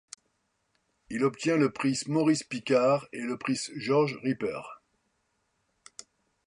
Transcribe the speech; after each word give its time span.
Il 1.11 1.23
obtient 1.23 1.57
le 1.57 1.71
prix 1.71 1.95
Maurice 2.07 2.41
Picard 2.43 3.05
et 3.13 3.21
le 3.21 3.37
prix 3.37 3.59
Georges 3.75 4.17
Ripert. 4.23 4.81